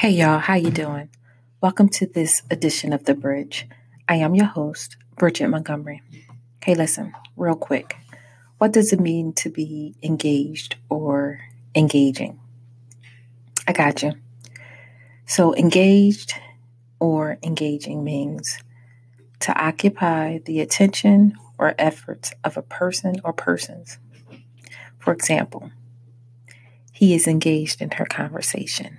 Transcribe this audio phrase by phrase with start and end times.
[0.00, 1.10] Hey y'all, how you doing?
[1.60, 3.68] Welcome to this edition of The Bridge.
[4.08, 6.00] I am your host, Bridgette Montgomery.
[6.64, 7.98] Hey, listen, real quick.
[8.56, 11.40] What does it mean to be engaged or
[11.74, 12.40] engaging?
[13.68, 14.14] I got you.
[15.26, 16.32] So, engaged
[16.98, 18.58] or engaging means
[19.40, 23.98] to occupy the attention or efforts of a person or persons.
[24.98, 25.72] For example,
[26.90, 28.98] he is engaged in her conversation.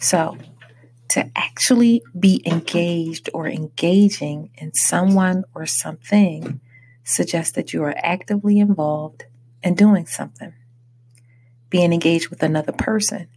[0.00, 0.38] So,
[1.08, 6.60] to actually be engaged or engaging in someone or something
[7.04, 9.24] suggests that you are actively involved
[9.62, 10.54] in doing something.
[11.68, 13.28] Being engaged with another person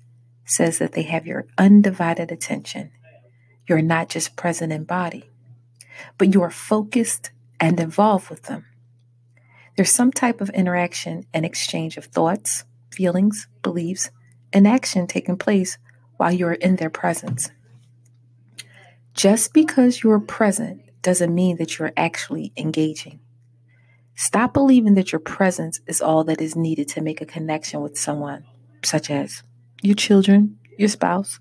[0.46, 2.92] says that they have your undivided attention.
[3.68, 5.30] You're not just present in body,
[6.18, 8.66] but you are focused and involved with them.
[9.76, 14.12] There's some type of interaction and exchange of thoughts, feelings, beliefs,
[14.54, 15.78] and action taking place
[16.18, 17.50] while you are in their presence.
[19.14, 23.20] Just because you're present doesn't mean that you're actually engaging.
[24.16, 27.98] Stop believing that your presence is all that is needed to make a connection with
[27.98, 28.46] someone,
[28.84, 29.44] such as
[29.82, 31.40] your children, your spouse,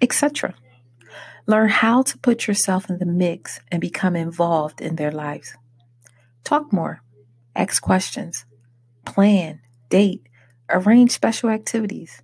[0.00, 0.54] etc.
[1.46, 5.56] Learn how to put yourself in the mix and become involved in their lives.
[6.44, 7.02] Talk more,
[7.56, 8.44] ask questions,
[9.04, 10.22] plan, date,
[10.68, 12.22] arrange special activities.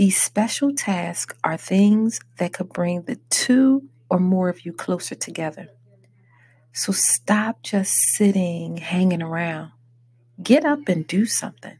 [0.00, 5.14] These special tasks are things that could bring the two or more of you closer
[5.14, 5.68] together.
[6.72, 9.72] So stop just sitting, hanging around.
[10.42, 11.76] Get up and do something.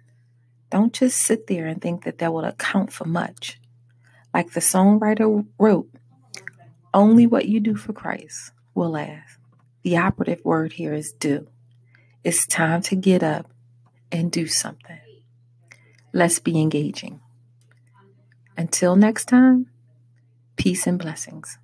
[0.68, 3.58] Don't just sit there and think that that will account for much.
[4.34, 5.88] Like the songwriter wrote,
[6.92, 9.38] only what you do for Christ will last.
[9.82, 11.48] The operative word here is do.
[12.22, 13.50] It's time to get up
[14.12, 15.00] and do something.
[16.12, 17.22] Let's be engaging.
[18.70, 19.66] Until next time,
[20.54, 21.58] peace and blessings.